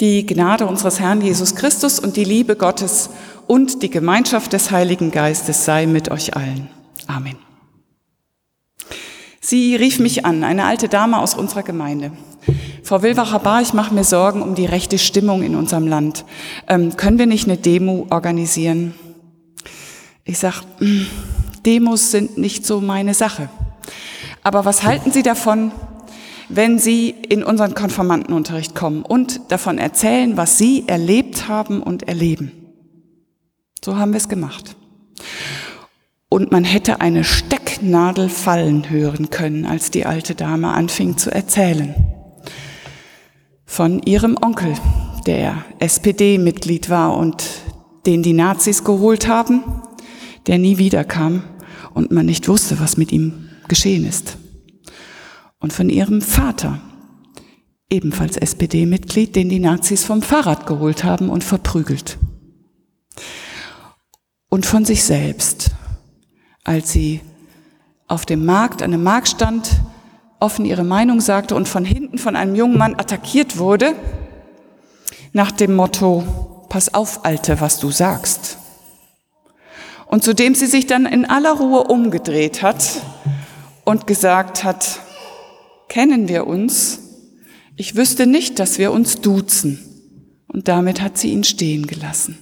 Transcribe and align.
Die 0.00 0.24
Gnade 0.24 0.66
unseres 0.66 1.00
Herrn 1.00 1.20
Jesus 1.20 1.56
Christus 1.56 1.98
und 1.98 2.16
die 2.16 2.22
Liebe 2.22 2.54
Gottes 2.54 3.10
und 3.48 3.82
die 3.82 3.90
Gemeinschaft 3.90 4.52
des 4.52 4.70
Heiligen 4.70 5.10
Geistes 5.10 5.64
sei 5.64 5.86
mit 5.86 6.08
euch 6.10 6.36
allen. 6.36 6.68
Amen. 7.08 7.36
Sie 9.40 9.74
rief 9.74 9.98
mich 9.98 10.24
an, 10.24 10.44
eine 10.44 10.66
alte 10.66 10.88
Dame 10.88 11.18
aus 11.18 11.34
unserer 11.34 11.64
Gemeinde. 11.64 12.12
Frau 12.84 13.02
Wilwacher-Bar, 13.02 13.60
ich 13.60 13.72
mache 13.72 13.92
mir 13.92 14.04
Sorgen 14.04 14.40
um 14.40 14.54
die 14.54 14.66
rechte 14.66 14.98
Stimmung 14.98 15.42
in 15.42 15.56
unserem 15.56 15.88
Land. 15.88 16.24
Ähm, 16.68 16.96
können 16.96 17.18
wir 17.18 17.26
nicht 17.26 17.48
eine 17.48 17.56
Demo 17.56 18.06
organisieren? 18.10 18.94
Ich 20.24 20.38
sag, 20.38 20.62
hm, 20.78 21.06
Demos 21.66 22.12
sind 22.12 22.38
nicht 22.38 22.64
so 22.64 22.80
meine 22.80 23.14
Sache. 23.14 23.48
Aber 24.44 24.64
was 24.64 24.84
halten 24.84 25.10
Sie 25.10 25.24
davon, 25.24 25.72
wenn 26.48 26.78
Sie 26.78 27.10
in 27.10 27.44
unseren 27.44 27.74
Konformantenunterricht 27.74 28.74
kommen 28.74 29.02
und 29.02 29.40
davon 29.48 29.78
erzählen, 29.78 30.36
was 30.36 30.58
Sie 30.58 30.84
erlebt 30.86 31.48
haben 31.48 31.82
und 31.82 32.08
erleben. 32.08 32.52
So 33.84 33.96
haben 33.96 34.12
wir 34.12 34.18
es 34.18 34.28
gemacht. 34.28 34.76
Und 36.30 36.50
man 36.50 36.64
hätte 36.64 37.00
eine 37.00 37.24
Stecknadel 37.24 38.28
fallen 38.28 38.90
hören 38.90 39.30
können, 39.30 39.66
als 39.66 39.90
die 39.90 40.06
alte 40.06 40.34
Dame 40.34 40.68
anfing 40.68 41.16
zu 41.16 41.30
erzählen. 41.30 41.94
Von 43.64 44.02
ihrem 44.02 44.36
Onkel, 44.40 44.74
der 45.26 45.64
SPD-Mitglied 45.78 46.90
war 46.90 47.16
und 47.16 47.44
den 48.06 48.22
die 48.22 48.32
Nazis 48.32 48.84
geholt 48.84 49.28
haben, 49.28 49.62
der 50.46 50.58
nie 50.58 50.78
wiederkam 50.78 51.42
und 51.94 52.10
man 52.10 52.26
nicht 52.26 52.48
wusste, 52.48 52.80
was 52.80 52.96
mit 52.96 53.12
ihm 53.12 53.48
geschehen 53.68 54.06
ist 54.06 54.37
und 55.60 55.72
von 55.72 55.88
ihrem 55.88 56.22
Vater, 56.22 56.80
ebenfalls 57.90 58.36
SPD-Mitglied, 58.36 59.34
den 59.34 59.48
die 59.48 59.58
Nazis 59.58 60.04
vom 60.04 60.22
Fahrrad 60.22 60.66
geholt 60.66 61.04
haben 61.04 61.30
und 61.30 61.44
verprügelt. 61.44 62.18
Und 64.48 64.66
von 64.66 64.84
sich 64.84 65.04
selbst, 65.04 65.70
als 66.64 66.92
sie 66.92 67.20
auf 68.06 68.24
dem 68.24 68.44
Markt, 68.44 68.82
an 68.82 68.92
einem 68.92 69.02
Marktstand, 69.02 69.68
offen 70.40 70.64
ihre 70.64 70.84
Meinung 70.84 71.20
sagte 71.20 71.54
und 71.54 71.68
von 71.68 71.84
hinten 71.84 72.18
von 72.18 72.36
einem 72.36 72.54
jungen 72.54 72.78
Mann 72.78 72.94
attackiert 72.94 73.58
wurde, 73.58 73.94
nach 75.32 75.50
dem 75.50 75.74
Motto, 75.74 76.66
pass 76.68 76.94
auf, 76.94 77.24
Alte, 77.24 77.60
was 77.60 77.80
du 77.80 77.90
sagst. 77.90 78.58
Und 80.06 80.24
zudem 80.24 80.54
sie 80.54 80.66
sich 80.66 80.86
dann 80.86 81.04
in 81.04 81.26
aller 81.26 81.52
Ruhe 81.52 81.84
umgedreht 81.84 82.62
hat 82.62 83.02
und 83.84 84.06
gesagt 84.06 84.64
hat, 84.64 85.00
kennen 85.88 86.28
wir 86.28 86.46
uns? 86.46 87.00
Ich 87.76 87.96
wüsste 87.96 88.26
nicht, 88.26 88.58
dass 88.58 88.78
wir 88.78 88.92
uns 88.92 89.20
duzen. 89.20 89.78
Und 90.46 90.68
damit 90.68 91.00
hat 91.00 91.18
sie 91.18 91.32
ihn 91.32 91.44
stehen 91.44 91.86
gelassen. 91.86 92.38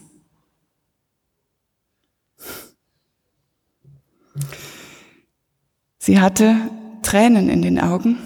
Sie 5.98 6.20
hatte 6.20 6.56
Tränen 7.02 7.48
in 7.48 7.62
den 7.62 7.80
Augen, 7.80 8.18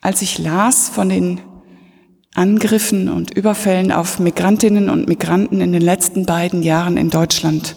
als 0.00 0.22
ich 0.22 0.38
las 0.38 0.88
von 0.88 1.10
den 1.10 1.40
Angriffen 2.34 3.10
und 3.10 3.36
Überfällen 3.36 3.92
auf 3.92 4.18
Migrantinnen 4.18 4.88
und 4.88 5.08
Migranten 5.08 5.60
in 5.60 5.72
den 5.72 5.82
letzten 5.82 6.24
beiden 6.24 6.62
Jahren 6.62 6.96
in 6.96 7.10
Deutschland 7.10 7.76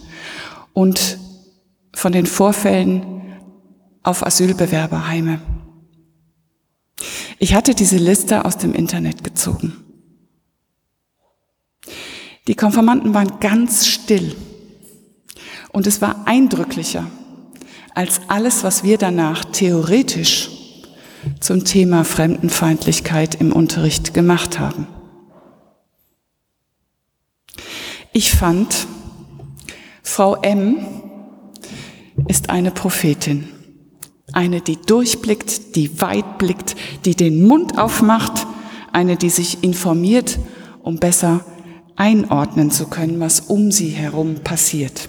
und 0.71 1.19
von 1.93 2.13
den 2.13 2.25
Vorfällen 2.25 3.23
auf 4.03 4.25
Asylbewerberheime. 4.25 5.39
Ich 7.39 7.53
hatte 7.53 7.75
diese 7.75 7.97
Liste 7.97 8.45
aus 8.45 8.57
dem 8.57 8.73
Internet 8.73 9.23
gezogen. 9.23 9.73
Die 12.47 12.55
Konformanten 12.55 13.13
waren 13.13 13.39
ganz 13.39 13.87
still 13.87 14.35
und 15.71 15.87
es 15.87 16.01
war 16.01 16.27
eindrücklicher 16.27 17.07
als 17.95 18.21
alles, 18.27 18.63
was 18.63 18.83
wir 18.83 18.97
danach 18.97 19.45
theoretisch 19.45 20.49
zum 21.39 21.65
Thema 21.65 22.03
Fremdenfeindlichkeit 22.03 23.35
im 23.35 23.51
Unterricht 23.51 24.13
gemacht 24.13 24.59
haben. 24.59 24.87
Ich 28.13 28.31
fand, 28.31 28.87
Frau 30.03 30.35
M 30.35 30.85
ist 32.27 32.49
eine 32.49 32.71
Prophetin. 32.71 33.49
Eine, 34.35 34.59
die 34.59 34.75
durchblickt, 34.75 35.77
die 35.77 36.01
weit 36.01 36.37
blickt, 36.37 36.75
die 37.05 37.15
den 37.15 37.47
Mund 37.47 37.77
aufmacht, 37.77 38.45
eine, 38.91 39.15
die 39.15 39.29
sich 39.29 39.63
informiert, 39.63 40.39
um 40.83 40.97
besser 40.97 41.45
einordnen 41.95 42.69
zu 42.69 42.87
können, 42.87 43.21
was 43.21 43.39
um 43.39 43.71
sie 43.71 43.87
herum 43.87 44.35
passiert. 44.43 45.07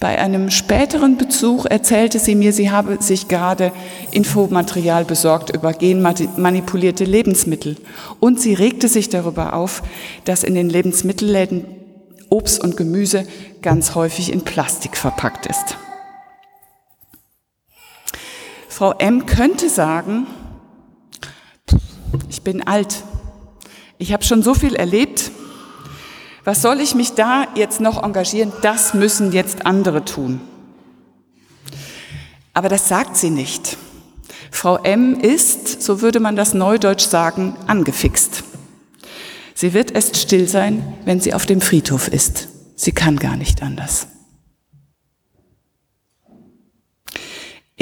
Bei 0.00 0.18
einem 0.18 0.50
späteren 0.50 1.18
Besuch 1.18 1.66
erzählte 1.66 2.18
sie 2.18 2.34
mir, 2.34 2.54
sie 2.54 2.70
habe 2.70 2.96
sich 3.02 3.28
gerade 3.28 3.70
Infomaterial 4.12 5.04
besorgt 5.04 5.54
über 5.54 5.74
genmanipulierte 5.74 7.04
Lebensmittel. 7.04 7.76
Und 8.18 8.40
sie 8.40 8.54
regte 8.54 8.88
sich 8.88 9.10
darüber 9.10 9.52
auf, 9.52 9.82
dass 10.24 10.42
in 10.42 10.54
den 10.54 10.70
Lebensmittelläden 10.70 11.66
Obst 12.30 12.64
und 12.64 12.78
Gemüse 12.78 13.26
ganz 13.60 13.94
häufig 13.94 14.32
in 14.32 14.40
Plastik 14.40 14.96
verpackt 14.96 15.44
ist. 15.44 15.76
Frau 18.72 18.92
M 18.92 19.26
könnte 19.26 19.68
sagen, 19.68 20.26
ich 22.30 22.40
bin 22.40 22.66
alt, 22.66 23.04
ich 23.98 24.14
habe 24.14 24.24
schon 24.24 24.42
so 24.42 24.54
viel 24.54 24.74
erlebt, 24.74 25.30
was 26.44 26.62
soll 26.62 26.80
ich 26.80 26.94
mich 26.94 27.12
da 27.12 27.46
jetzt 27.54 27.82
noch 27.82 28.02
engagieren? 28.02 28.50
Das 28.62 28.94
müssen 28.94 29.30
jetzt 29.32 29.66
andere 29.66 30.06
tun. 30.06 30.40
Aber 32.54 32.70
das 32.70 32.88
sagt 32.88 33.18
sie 33.18 33.28
nicht. 33.28 33.76
Frau 34.50 34.78
M 34.78 35.20
ist, 35.20 35.82
so 35.82 36.00
würde 36.00 36.18
man 36.18 36.34
das 36.34 36.54
neudeutsch 36.54 37.06
sagen, 37.06 37.54
angefixt. 37.66 38.42
Sie 39.54 39.74
wird 39.74 39.90
erst 39.90 40.16
still 40.16 40.48
sein, 40.48 40.96
wenn 41.04 41.20
sie 41.20 41.34
auf 41.34 41.44
dem 41.44 41.60
Friedhof 41.60 42.08
ist. 42.08 42.48
Sie 42.74 42.92
kann 42.92 43.18
gar 43.18 43.36
nicht 43.36 43.62
anders. 43.62 44.06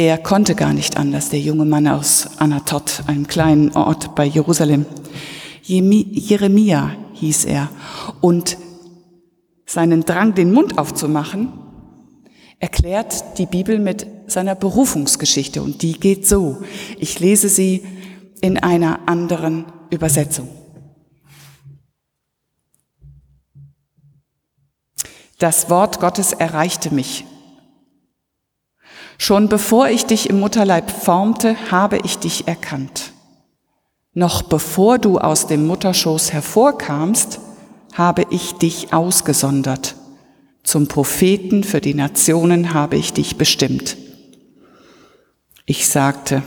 Er 0.03 0.16
konnte 0.16 0.55
gar 0.55 0.72
nicht 0.72 0.97
anders, 0.97 1.28
der 1.28 1.41
junge 1.41 1.66
Mann 1.66 1.87
aus 1.87 2.38
Anatot, 2.38 3.03
einem 3.06 3.27
kleinen 3.27 3.77
Ort 3.77 4.15
bei 4.15 4.25
Jerusalem. 4.25 4.87
Jeremia 5.62 6.97
hieß 7.12 7.44
er. 7.44 7.69
Und 8.22 8.56
seinen 9.66 10.06
Drang, 10.06 10.34
den 10.34 10.55
Mund 10.55 10.78
aufzumachen, 10.78 11.53
erklärt 12.59 13.37
die 13.37 13.44
Bibel 13.44 13.78
mit 13.78 14.06
seiner 14.27 14.55
Berufungsgeschichte. 14.55 15.62
Und 15.62 15.83
die 15.83 16.00
geht 16.00 16.27
so. 16.27 16.62
Ich 16.99 17.21
lese 17.21 17.50
sie 17.50 17.84
in 18.41 18.56
einer 18.56 19.00
anderen 19.06 19.66
Übersetzung. 19.91 20.49
Das 25.37 25.69
Wort 25.69 26.00
Gottes 26.00 26.33
erreichte 26.33 26.94
mich 26.94 27.27
Schon 29.23 29.51
bevor 29.51 29.91
ich 29.91 30.07
dich 30.07 30.31
im 30.31 30.41
Mutterleib 30.41 30.91
formte, 30.91 31.55
habe 31.71 31.99
ich 32.05 32.17
dich 32.17 32.49
erkannt. 32.49 33.13
Noch 34.15 34.41
bevor 34.41 34.97
du 34.97 35.19
aus 35.19 35.47
dem 35.47 35.67
Mutterschoß 35.67 36.33
hervorkamst, 36.33 37.39
habe 37.93 38.25
ich 38.31 38.55
dich 38.55 38.95
ausgesondert. 38.95 39.95
Zum 40.63 40.89
Propheten 40.89 41.65
für 41.65 41.83
die 41.83 41.93
Nationen 41.93 42.73
habe 42.73 42.97
ich 42.97 43.13
dich 43.13 43.37
bestimmt. 43.37 43.99
Ich 45.67 45.87
sagte, 45.87 46.43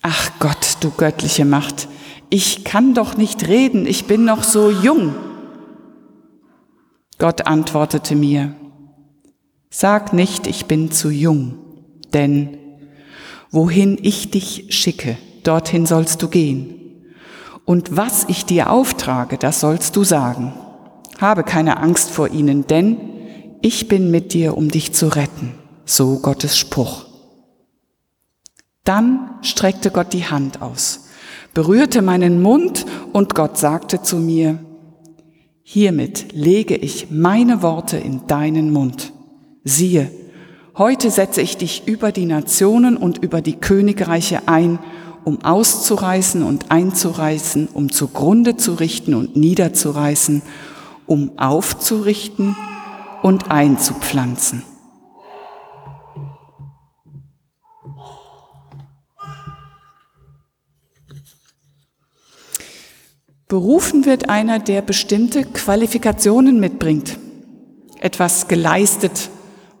ach 0.00 0.30
Gott, 0.38 0.78
du 0.80 0.90
göttliche 0.90 1.44
Macht, 1.44 1.88
ich 2.30 2.64
kann 2.64 2.94
doch 2.94 3.18
nicht 3.18 3.48
reden, 3.48 3.84
ich 3.84 4.06
bin 4.06 4.24
noch 4.24 4.44
so 4.44 4.70
jung. 4.70 5.14
Gott 7.18 7.46
antwortete 7.46 8.16
mir, 8.16 8.54
Sag 9.72 10.12
nicht, 10.12 10.48
ich 10.48 10.66
bin 10.66 10.90
zu 10.90 11.10
jung, 11.10 11.54
denn 12.12 12.58
wohin 13.52 13.98
ich 14.02 14.32
dich 14.32 14.66
schicke, 14.70 15.16
dorthin 15.44 15.86
sollst 15.86 16.22
du 16.22 16.28
gehen. 16.28 16.74
Und 17.64 17.96
was 17.96 18.24
ich 18.28 18.44
dir 18.44 18.70
auftrage, 18.70 19.38
das 19.38 19.60
sollst 19.60 19.94
du 19.94 20.02
sagen. 20.02 20.52
Habe 21.20 21.44
keine 21.44 21.78
Angst 21.78 22.10
vor 22.10 22.28
ihnen, 22.28 22.66
denn 22.66 22.96
ich 23.62 23.86
bin 23.86 24.10
mit 24.10 24.32
dir, 24.32 24.56
um 24.56 24.70
dich 24.70 24.92
zu 24.92 25.06
retten. 25.06 25.54
So 25.84 26.18
Gottes 26.18 26.58
Spruch. 26.58 27.06
Dann 28.82 29.38
streckte 29.42 29.92
Gott 29.92 30.12
die 30.12 30.24
Hand 30.24 30.62
aus, 30.62 31.10
berührte 31.54 32.02
meinen 32.02 32.42
Mund 32.42 32.86
und 33.12 33.36
Gott 33.36 33.56
sagte 33.56 34.02
zu 34.02 34.16
mir, 34.16 34.58
hiermit 35.62 36.32
lege 36.32 36.74
ich 36.74 37.12
meine 37.12 37.62
Worte 37.62 37.98
in 37.98 38.26
deinen 38.26 38.72
Mund. 38.72 39.09
Siehe, 39.64 40.10
heute 40.78 41.10
setze 41.10 41.42
ich 41.42 41.58
dich 41.58 41.86
über 41.86 42.12
die 42.12 42.24
Nationen 42.24 42.96
und 42.96 43.18
über 43.18 43.42
die 43.42 43.56
Königreiche 43.56 44.48
ein, 44.48 44.78
um 45.24 45.42
auszureißen 45.44 46.42
und 46.42 46.70
einzureißen, 46.70 47.68
um 47.68 47.92
zugrunde 47.92 48.56
zu 48.56 48.72
richten 48.74 49.12
und 49.12 49.36
niederzureißen, 49.36 50.40
um 51.06 51.38
aufzurichten 51.38 52.56
und 53.22 53.50
einzupflanzen. 53.50 54.62
Berufen 63.46 64.06
wird 64.06 64.30
einer, 64.30 64.58
der 64.58 64.80
bestimmte 64.80 65.44
Qualifikationen 65.44 66.60
mitbringt, 66.60 67.18
etwas 68.00 68.48
geleistet 68.48 69.28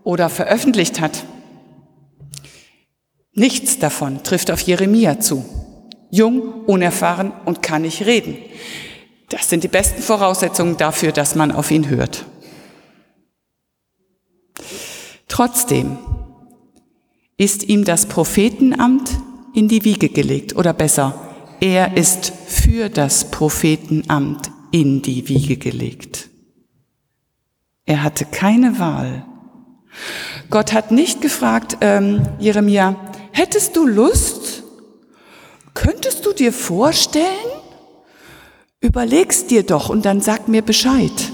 oder 0.04 0.28
veröffentlicht 0.28 1.00
hat. 1.00 1.24
Nichts 3.32 3.78
davon 3.78 4.22
trifft 4.22 4.50
auf 4.50 4.60
Jeremia 4.60 5.20
zu. 5.20 5.44
Jung, 6.10 6.64
unerfahren 6.66 7.32
und 7.44 7.62
kann 7.62 7.82
nicht 7.82 8.04
reden. 8.04 8.36
Das 9.28 9.48
sind 9.48 9.62
die 9.62 9.68
besten 9.68 10.02
Voraussetzungen 10.02 10.76
dafür, 10.76 11.12
dass 11.12 11.36
man 11.36 11.52
auf 11.52 11.70
ihn 11.70 11.88
hört. 11.88 12.26
Trotzdem 15.28 15.96
ist 17.36 17.62
ihm 17.62 17.84
das 17.84 18.06
Prophetenamt 18.06 19.10
in 19.54 19.68
die 19.68 19.84
Wiege 19.84 20.08
gelegt, 20.08 20.56
oder 20.56 20.72
besser, 20.72 21.14
er 21.60 21.96
ist 21.96 22.32
für 22.46 22.88
das 22.88 23.30
Prophetenamt 23.30 24.50
in 24.72 25.02
die 25.02 25.28
Wiege 25.28 25.56
gelegt. 25.56 26.28
Er 27.86 28.02
hatte 28.02 28.24
keine 28.24 28.78
Wahl. 28.78 29.24
Gott 30.50 30.72
hat 30.72 30.90
nicht 30.90 31.20
gefragt, 31.20 31.78
ähm, 31.80 32.22
Jeremia, 32.40 32.96
hättest 33.32 33.76
du 33.76 33.86
Lust? 33.86 34.64
Könntest 35.74 36.26
du 36.26 36.32
dir 36.32 36.52
vorstellen? 36.52 37.24
Überlegst 38.80 39.50
dir 39.50 39.62
doch 39.62 39.88
und 39.88 40.04
dann 40.04 40.20
sag 40.20 40.48
mir 40.48 40.62
Bescheid. 40.62 41.32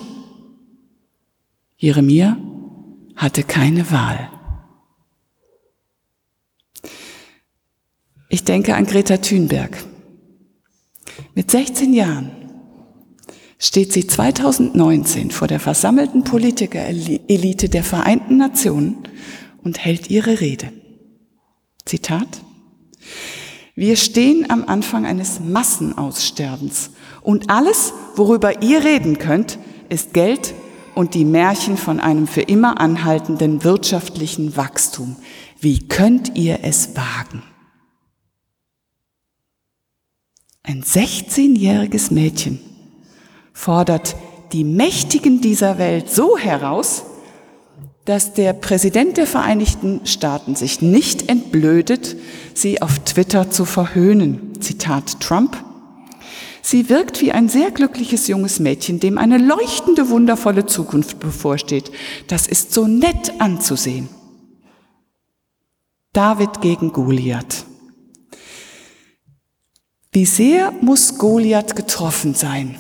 Jeremia 1.79 2.37
hatte 3.17 3.43
keine 3.43 3.91
Wahl. 3.91 4.31
Ich 8.29 8.45
denke 8.45 8.75
an 8.75 8.85
Greta 8.85 9.17
Thunberg. 9.17 9.83
Mit 11.35 11.51
16 11.51 11.95
Jahren 11.95 12.46
steht 13.59 13.93
sie 13.93 14.07
2019 14.07 15.31
vor 15.31 15.49
der 15.49 15.61
versammelten 15.61 16.25
Politikerelite 16.25 17.69
der 17.69 17.85
Vereinten 17.85 18.37
Nationen 18.37 18.99
und 19.63 19.79
hält 19.85 20.11
ihre 20.11 20.41
Rede. 20.41 20.73
Zitat. 21.85 22.43
Wir 23.75 23.97
stehen 23.97 24.51
am 24.51 24.65
Anfang 24.65 25.07
eines 25.07 25.41
Massenaussterbens 25.41 26.91
und 27.23 27.51
alles, 27.51 27.93
worüber 28.15 28.63
ihr 28.63 28.85
reden 28.85 29.19
könnt, 29.19 29.59
ist 29.89 30.13
Geld 30.15 30.55
und 30.95 31.15
die 31.15 31.25
Märchen 31.25 31.77
von 31.77 32.01
einem 32.01 32.27
für 32.27 32.41
immer 32.41 32.81
anhaltenden 32.81 33.65
wirtschaftlichen 33.65 34.57
Wachstum. 34.57 35.17
Wie 35.61 35.87
könnt 35.89 36.37
ihr 36.37 36.61
es 36.63 36.97
wagen? 36.97 37.43
Ein 40.63 40.83
16-jähriges 40.83 42.13
Mädchen 42.13 42.61
fordert 43.57 44.17
die 44.53 44.65
Mächtigen 44.65 45.41
dieser 45.41 45.79
Welt 45.79 46.11
so 46.11 46.37
heraus, 46.37 47.05
dass 48.05 48.35
der 48.35 48.53
Präsident 48.53 49.17
der 49.17 49.27
Vereinigten 49.27 50.03
Staaten 50.05 50.55
sich 50.55 50.83
nicht 50.83 51.31
entblödet, 51.31 52.17
sie 52.55 52.83
auf 52.83 53.01
Twitter 53.01 53.51
zu 53.51 53.65
verhöhnen. 53.65 54.61
Zitat 54.61 55.21
Trump. 55.21 55.57
Sie 56.61 56.91
wirkt 56.91 57.23
wie 57.23 57.33
ein 57.33 57.49
sehr 57.49 57.71
glückliches 57.71 58.29
junges 58.29 58.61
Mädchen, 58.61 59.01
dem 59.01 59.17
eine 59.17 59.39
leuchtende, 59.39 60.11
wundervolle 60.11 60.67
Zukunft 60.67 61.19
bevorsteht. 61.19 61.91
Das 62.29 62.47
ist 62.47 62.75
so 62.75 62.87
nett 62.87 63.41
anzusehen. 63.41 64.09
David 66.13 66.61
gegen 66.61 66.93
Goliath. 66.93 67.65
Wie 70.13 70.27
sehr 70.27 70.73
muss 70.83 71.19
Goliath 71.19 71.75
getroffen 71.75 72.35
sein, 72.35 72.77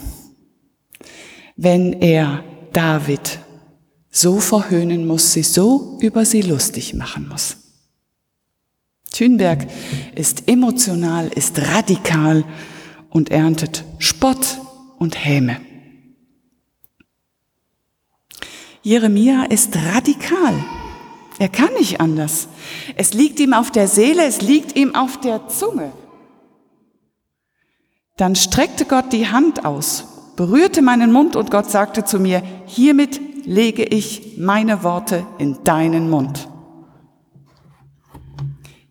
wenn 1.56 1.94
er 1.94 2.44
David 2.72 3.40
so 4.10 4.40
verhöhnen 4.40 5.06
muss, 5.06 5.32
sie 5.32 5.42
so 5.42 5.98
über 6.00 6.24
sie 6.24 6.42
lustig 6.42 6.94
machen 6.94 7.28
muss. 7.28 7.56
Thünberg 9.12 9.66
ist 10.14 10.48
emotional, 10.48 11.28
ist 11.28 11.58
radikal 11.58 12.44
und 13.08 13.30
erntet 13.30 13.84
Spott 13.98 14.58
und 14.98 15.24
Häme. 15.24 15.60
Jeremia 18.82 19.44
ist 19.44 19.74
radikal. 19.74 20.54
Er 21.38 21.48
kann 21.48 21.72
nicht 21.74 22.00
anders. 22.00 22.48
Es 22.94 23.14
liegt 23.14 23.40
ihm 23.40 23.52
auf 23.52 23.70
der 23.70 23.88
Seele, 23.88 24.24
es 24.24 24.42
liegt 24.42 24.76
ihm 24.76 24.94
auf 24.94 25.20
der 25.20 25.48
Zunge. 25.48 25.92
Dann 28.16 28.34
streckte 28.36 28.84
Gott 28.86 29.12
die 29.12 29.28
Hand 29.28 29.64
aus, 29.64 30.04
berührte 30.36 30.82
meinen 30.82 31.12
Mund 31.12 31.34
und 31.34 31.50
Gott 31.50 31.70
sagte 31.70 32.04
zu 32.04 32.20
mir, 32.20 32.42
hiermit 32.66 33.20
lege 33.46 33.84
ich 33.84 34.34
meine 34.38 34.82
Worte 34.82 35.26
in 35.38 35.58
deinen 35.64 36.10
Mund. 36.10 36.48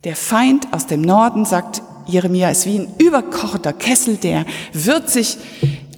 Der 0.03 0.15
Feind 0.15 0.67
aus 0.71 0.87
dem 0.87 1.01
Norden, 1.01 1.45
sagt 1.45 1.81
Jeremia, 2.07 2.49
ist 2.49 2.65
wie 2.65 2.79
ein 2.79 2.87
überkochter 2.99 3.73
Kessel, 3.73 4.17
der 4.17 4.45
wird 4.73 5.09
sich 5.09 5.37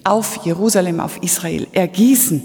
auf 0.04 0.46
Jerusalem, 0.46 1.00
auf 1.00 1.22
Israel 1.22 1.68
ergießen. 1.74 2.42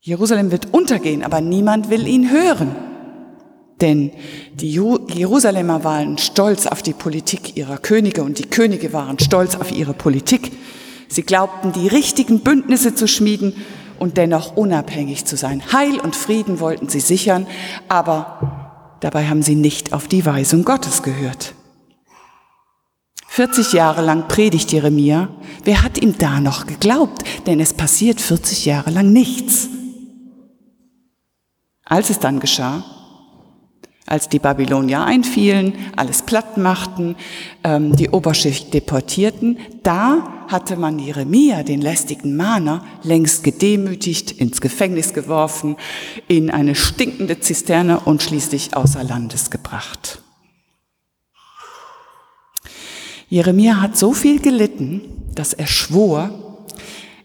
Jerusalem 0.00 0.50
wird 0.50 0.72
untergehen, 0.72 1.22
aber 1.22 1.40
niemand 1.40 1.90
will 1.90 2.06
ihn 2.06 2.30
hören. 2.30 2.74
Denn 3.80 4.12
die 4.54 4.70
Jerusalemer 4.70 5.84
waren 5.84 6.16
stolz 6.18 6.66
auf 6.66 6.82
die 6.82 6.92
Politik 6.92 7.56
ihrer 7.56 7.78
Könige 7.78 8.22
und 8.22 8.38
die 8.38 8.48
Könige 8.48 8.92
waren 8.92 9.18
stolz 9.18 9.54
auf 9.54 9.70
ihre 9.70 9.92
Politik. 9.92 10.52
Sie 11.12 11.22
glaubten, 11.22 11.72
die 11.72 11.88
richtigen 11.88 12.40
Bündnisse 12.40 12.94
zu 12.94 13.06
schmieden 13.06 13.54
und 13.98 14.16
dennoch 14.16 14.56
unabhängig 14.56 15.26
zu 15.26 15.36
sein. 15.36 15.62
Heil 15.70 16.00
und 16.00 16.16
Frieden 16.16 16.58
wollten 16.58 16.88
sie 16.88 17.00
sichern, 17.00 17.46
aber 17.88 18.96
dabei 19.00 19.28
haben 19.28 19.42
sie 19.42 19.54
nicht 19.54 19.92
auf 19.92 20.08
die 20.08 20.24
Weisung 20.24 20.64
Gottes 20.64 21.02
gehört. 21.02 21.54
40 23.28 23.74
Jahre 23.74 24.02
lang 24.02 24.26
predigt 24.26 24.72
Jeremia. 24.72 25.28
Wer 25.64 25.82
hat 25.82 25.98
ihm 25.98 26.16
da 26.16 26.40
noch 26.40 26.66
geglaubt? 26.66 27.24
Denn 27.46 27.60
es 27.60 27.74
passiert 27.74 28.20
40 28.20 28.64
Jahre 28.64 28.90
lang 28.90 29.12
nichts. 29.12 29.68
Als 31.84 32.08
es 32.08 32.20
dann 32.20 32.40
geschah, 32.40 32.84
als 34.12 34.28
die 34.28 34.38
Babylonier 34.38 35.02
einfielen, 35.02 35.72
alles 35.96 36.20
platt 36.20 36.58
machten, 36.58 37.16
ähm, 37.64 37.96
die 37.96 38.10
Oberschicht 38.10 38.74
deportierten, 38.74 39.56
da 39.82 40.44
hatte 40.48 40.76
man 40.76 40.98
Jeremia, 40.98 41.62
den 41.62 41.80
lästigen 41.80 42.36
Mahner, 42.36 42.84
längst 43.02 43.42
gedemütigt, 43.42 44.30
ins 44.32 44.60
Gefängnis 44.60 45.14
geworfen, 45.14 45.76
in 46.28 46.50
eine 46.50 46.74
stinkende 46.74 47.40
Zisterne 47.40 48.00
und 48.00 48.22
schließlich 48.22 48.76
außer 48.76 49.02
Landes 49.02 49.50
gebracht. 49.50 50.20
Jeremia 53.30 53.80
hat 53.80 53.96
so 53.96 54.12
viel 54.12 54.40
gelitten, 54.42 55.00
dass 55.34 55.54
er 55.54 55.66
schwor, 55.66 56.66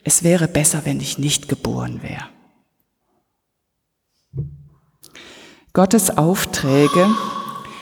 es 0.06 0.24
wäre 0.24 0.48
besser, 0.48 0.84
wenn 0.86 1.02
ich 1.02 1.18
nicht 1.18 1.50
geboren 1.50 2.00
wäre. 2.02 2.37
Gottes 5.78 6.18
Aufträge, 6.18 7.06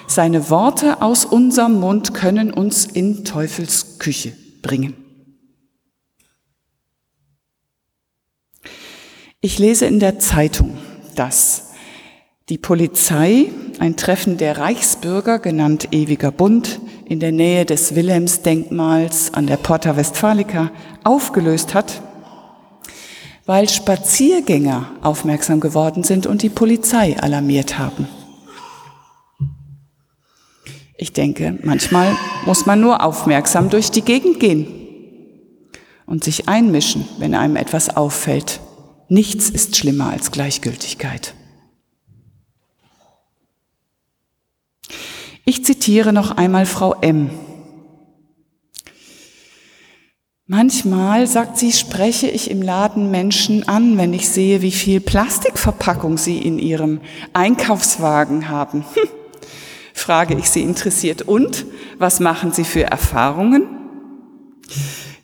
seine 0.06 0.50
Worte 0.50 1.02
aus 1.02 1.24
unserem 1.24 1.80
Mund 1.80 2.14
können 2.14 2.52
uns 2.52 2.84
in 2.84 3.24
Teufels 3.24 4.00
Küche 4.00 4.34
bringen. 4.62 4.96
Ich 9.40 9.60
lese 9.60 9.86
in 9.86 10.02
der 10.02 10.20
Zeitung, 10.20 10.78
dass 11.16 11.72
die 12.50 12.58
Polizei 12.58 13.50
ein 13.80 13.96
Treffen 13.96 14.36
der 14.36 14.58
Reichsbürger, 14.58 15.40
genannt 15.40 15.88
Ewiger 15.94 16.32
Bund, 16.32 16.82
in 17.06 17.22
der 17.22 17.32
Nähe 17.32 17.64
des 17.64 17.96
Wilhelmsdenkmals 17.96 19.34
an 19.34 19.48
der 19.48 19.56
Porta 19.56 19.96
Westfalica 19.96 20.70
aufgelöst 21.06 21.74
hat 21.74 22.02
weil 23.46 23.70
Spaziergänger 23.70 24.92
aufmerksam 25.02 25.60
geworden 25.60 26.04
sind 26.04 26.25
und 26.25 26.42
die 26.42 26.50
Polizei 26.50 27.18
alarmiert 27.20 27.78
haben. 27.78 28.08
Ich 30.98 31.14
denke, 31.14 31.60
manchmal 31.64 32.16
muss 32.46 32.66
man 32.66 32.80
nur 32.80 33.04
aufmerksam 33.04 33.70
durch 33.70 33.92
die 33.92 34.02
Gegend 34.02 34.40
gehen 34.40 34.68
und 36.06 36.24
sich 36.24 36.48
einmischen, 36.48 37.08
wenn 37.20 37.36
einem 37.36 37.58
etwas 37.58 37.96
auffällt. 37.96 38.62
Nichts 39.10 39.50
ist 39.50 39.75
schlimmer 39.75 40.10
als 40.10 40.32
Gleichgültigkeit. 40.32 41.36
Ich 45.44 45.64
zitiere 45.64 46.12
noch 46.12 46.32
einmal 46.32 46.66
Frau 46.66 46.96
M. 47.02 47.30
Manchmal, 50.48 51.25
sagt 51.25 51.58
sie, 51.58 51.72
spreche 51.72 52.28
ich 52.28 52.52
im 52.52 52.62
Laden 52.62 53.10
Menschen 53.10 53.68
an, 53.68 53.98
wenn 53.98 54.14
ich 54.14 54.30
sehe, 54.30 54.62
wie 54.62 54.72
viel 54.72 55.02
Plastikverpackung 55.02 56.20
sie 56.20 56.38
in 56.38 56.60
ihrem 56.60 57.02
Einkaufswagen 57.34 58.48
haben. 58.48 58.86
Hm. 58.94 59.10
Frage 59.96 60.36
ich 60.36 60.52
sie 60.52 60.62
interessiert. 60.62 61.24
Und 61.24 61.66
was 61.98 62.20
machen 62.20 62.52
sie 62.52 62.64
für 62.64 62.84
Erfahrungen? 62.84 63.64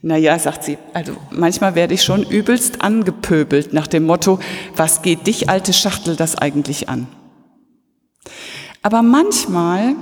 Naja, 0.01 0.39
sagt 0.39 0.63
sie, 0.63 0.79
also 0.93 1.13
manchmal 1.29 1.75
werde 1.75 1.93
ich 1.93 2.01
schon 2.01 2.23
übelst 2.23 2.81
angepöbelt 2.81 3.73
nach 3.73 3.85
dem 3.85 4.05
Motto, 4.05 4.39
was 4.75 5.03
geht 5.03 5.27
dich, 5.27 5.49
alte 5.49 5.73
Schachtel, 5.73 6.15
das 6.15 6.35
eigentlich 6.35 6.89
an? 6.89 7.05
Aber 8.81 9.03
manchmal 9.03 9.93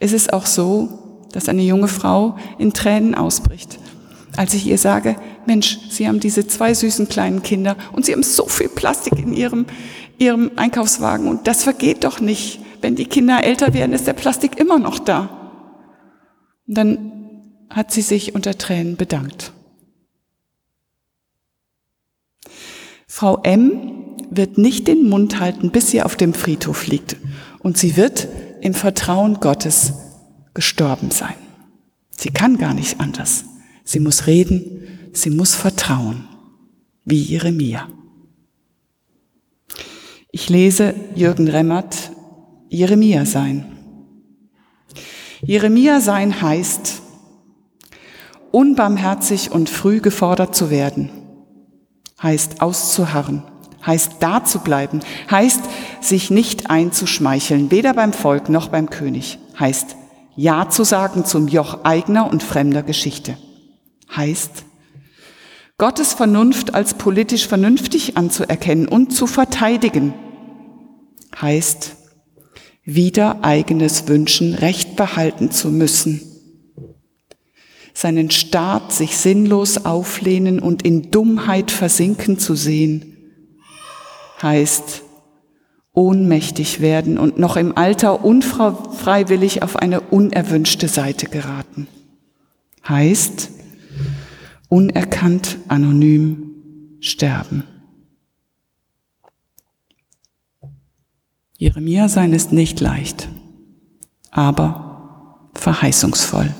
ist 0.00 0.14
es 0.14 0.30
auch 0.30 0.46
so, 0.46 1.02
dass 1.32 1.48
eine 1.48 1.62
junge 1.62 1.88
Frau 1.88 2.36
in 2.58 2.72
Tränen 2.72 3.14
ausbricht, 3.14 3.78
als 4.36 4.54
ich 4.54 4.66
ihr 4.66 4.78
sage, 4.78 5.16
Mensch, 5.46 5.78
Sie 5.90 6.08
haben 6.08 6.20
diese 6.20 6.46
zwei 6.46 6.72
süßen 6.72 7.08
kleinen 7.08 7.42
Kinder 7.42 7.76
und 7.92 8.06
Sie 8.06 8.12
haben 8.12 8.22
so 8.22 8.46
viel 8.46 8.68
Plastik 8.68 9.18
in 9.18 9.32
Ihrem, 9.32 9.66
Ihrem 10.18 10.52
Einkaufswagen 10.56 11.28
und 11.28 11.46
das 11.46 11.64
vergeht 11.64 12.04
doch 12.04 12.20
nicht. 12.20 12.60
Wenn 12.80 12.96
die 12.96 13.06
Kinder 13.06 13.44
älter 13.44 13.74
werden, 13.74 13.92
ist 13.92 14.06
der 14.06 14.12
Plastik 14.12 14.58
immer 14.58 14.78
noch 14.78 14.98
da. 14.98 15.42
Und 16.66 16.76
dann 16.76 17.12
hat 17.70 17.92
sie 17.92 18.02
sich 18.02 18.34
unter 18.34 18.58
Tränen 18.58 18.96
bedankt. 18.96 19.52
Frau 23.06 23.40
M 23.42 24.16
wird 24.30 24.58
nicht 24.58 24.88
den 24.88 25.08
Mund 25.08 25.38
halten, 25.38 25.70
bis 25.70 25.90
sie 25.90 26.02
auf 26.02 26.16
dem 26.16 26.34
Friedhof 26.34 26.86
liegt. 26.86 27.16
Und 27.60 27.78
sie 27.78 27.96
wird 27.96 28.26
im 28.60 28.74
Vertrauen 28.74 29.40
Gottes 29.40 29.92
gestorben 30.54 31.10
sein. 31.10 31.34
Sie 32.16 32.30
kann 32.30 32.58
gar 32.58 32.74
nicht 32.74 33.00
anders. 33.00 33.44
Sie 33.84 34.00
muss 34.00 34.26
reden, 34.26 35.10
sie 35.12 35.30
muss 35.30 35.54
vertrauen, 35.54 36.28
wie 37.04 37.20
Jeremia. 37.20 37.88
Ich 40.30 40.48
lese 40.48 40.94
Jürgen 41.14 41.48
Remmert 41.48 41.94
Jeremia 42.68 43.26
sein. 43.26 43.66
Jeremia 45.42 46.00
sein 46.00 46.40
heißt, 46.40 47.02
unbarmherzig 48.52 49.50
und 49.50 49.68
früh 49.68 50.00
gefordert 50.00 50.54
zu 50.54 50.70
werden, 50.70 51.10
heißt 52.22 52.62
auszuharren, 52.62 53.42
heißt 53.84 54.12
da 54.20 54.44
zu 54.44 54.60
bleiben, 54.60 55.00
heißt 55.30 55.60
sich 56.00 56.30
nicht 56.30 56.70
einzuschmeicheln, 56.70 57.70
weder 57.70 57.92
beim 57.92 58.12
Volk 58.12 58.48
noch 58.48 58.68
beim 58.68 58.88
König, 58.88 59.38
heißt 59.58 59.96
Ja 60.36 60.70
zu 60.70 60.84
sagen 60.84 61.24
zum 61.24 61.48
Joch 61.48 61.84
eigener 61.84 62.30
und 62.30 62.42
fremder 62.42 62.82
Geschichte, 62.82 63.36
heißt 64.16 64.64
Gottes 65.78 66.12
Vernunft 66.12 66.74
als 66.74 66.94
politisch 66.94 67.48
vernünftig 67.48 68.16
anzuerkennen 68.16 68.86
und 68.86 69.12
zu 69.12 69.26
verteidigen, 69.26 70.14
heißt 71.40 71.96
wieder 72.84 73.42
eigenes 73.42 74.06
Wünschen 74.08 74.54
Recht 74.54 74.96
behalten 74.96 75.50
zu 75.50 75.70
müssen, 75.70 76.20
seinen 77.94 78.30
Staat 78.30 78.92
sich 78.92 79.16
sinnlos 79.16 79.84
auflehnen 79.84 80.60
und 80.60 80.82
in 80.82 81.10
Dummheit 81.10 81.70
versinken 81.70 82.38
zu 82.38 82.54
sehen, 82.54 83.16
heißt 84.40 85.02
ohnmächtig 85.94 86.80
werden 86.80 87.18
und 87.18 87.38
noch 87.38 87.56
im 87.56 87.76
Alter 87.76 88.24
unfreiwillig 88.24 89.62
auf 89.62 89.76
eine 89.76 90.00
unerwünschte 90.00 90.88
Seite 90.88 91.26
geraten. 91.26 91.86
Heißt 92.88 93.50
unerkannt 94.72 95.58
anonym 95.68 96.96
sterben. 97.00 97.64
Jeremia 101.58 102.08
sein 102.08 102.32
ist 102.32 102.52
nicht 102.52 102.80
leicht, 102.80 103.28
aber 104.30 105.50
verheißungsvoll. 105.52 106.54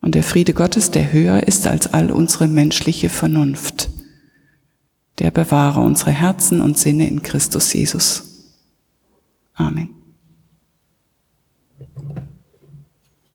Und 0.00 0.14
der 0.14 0.22
Friede 0.22 0.54
Gottes, 0.54 0.90
der 0.90 1.12
höher 1.12 1.42
ist 1.46 1.66
als 1.66 1.92
all 1.92 2.10
unsere 2.10 2.48
menschliche 2.48 3.10
Vernunft, 3.10 3.90
der 5.18 5.30
bewahre 5.30 5.80
unsere 5.80 6.12
Herzen 6.12 6.62
und 6.62 6.78
Sinne 6.78 7.06
in 7.08 7.22
Christus 7.22 7.74
Jesus. 7.74 8.54
Amen. 9.52 10.01